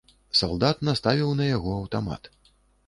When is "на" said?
1.43-1.51